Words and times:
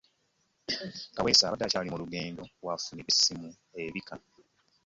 Kaweesa 1.15 1.43
abadde 1.45 1.63
akyali 1.65 1.89
mu 1.91 1.97
lugendo 2.03 2.43
w'afunidde 2.65 3.11
essimu 3.13 3.49
ebika. 3.83 4.15